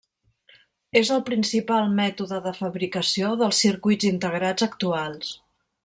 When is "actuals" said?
4.71-5.37